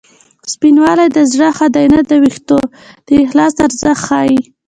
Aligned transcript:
سپینوالی 0.53 1.07
د 1.13 1.17
زړه 1.31 1.49
ښه 1.57 1.67
دی 1.75 1.85
نه 1.93 1.99
د 2.09 2.11
وېښتو 2.21 2.59
د 3.07 3.09
اخلاص 3.25 3.53
ارزښت 3.65 3.99
ښيي 4.05 4.37